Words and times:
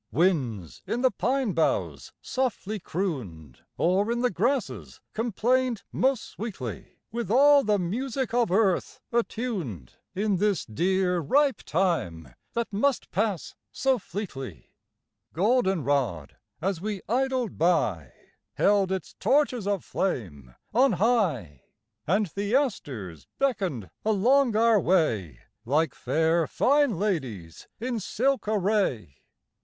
Winds 0.11 0.81
in 0.87 1.01
the 1.01 1.11
pine 1.11 1.51
boughs 1.51 2.11
softly 2.23 2.79
crooned, 2.79 3.59
Or 3.77 4.11
in 4.11 4.21
the 4.21 4.31
grasses 4.31 4.99
complained 5.13 5.83
most 5.91 6.23
sweetly, 6.23 6.97
With 7.11 7.29
all 7.29 7.63
the 7.63 7.77
music 7.77 8.33
of 8.33 8.49
earth 8.49 8.99
attuned 9.11 9.97
In 10.15 10.37
this 10.37 10.65
dear 10.65 11.19
ripe 11.19 11.61
time 11.61 12.33
that 12.53 12.73
must 12.73 13.11
pass 13.11 13.53
so 13.71 13.99
fleetly: 13.99 14.71
Golden 15.33 15.83
rod 15.83 16.35
as 16.63 16.81
we 16.81 17.03
idled 17.07 17.59
by 17.59 18.11
Held 18.55 18.91
its 18.91 19.13
torches 19.19 19.67
of 19.67 19.83
flame 19.85 20.55
on 20.73 20.93
high. 20.93 21.61
And 22.07 22.25
the 22.33 22.55
asters 22.55 23.27
beckoned 23.37 23.91
along 24.03 24.55
our 24.55 24.79
way 24.79 25.41
Like 25.63 25.93
fair 25.93 26.47
fine 26.47 26.97
ladies 26.97 27.67
in 27.79 27.99
silk 27.99 28.47
array. 28.47 29.17